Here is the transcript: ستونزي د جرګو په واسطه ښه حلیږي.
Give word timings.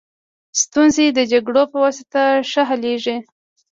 ستونزي 0.61 1.05
د 1.17 1.19
جرګو 1.31 1.63
په 1.71 1.77
واسطه 1.83 2.21
ښه 2.49 2.61
حلیږي. 2.69 3.17